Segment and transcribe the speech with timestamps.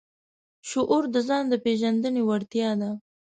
[0.69, 2.91] شعور د ځان د پېژندنې وړتیا ده.